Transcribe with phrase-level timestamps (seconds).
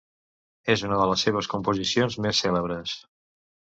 [0.75, 2.99] És una de les seves composicions més cèlebres.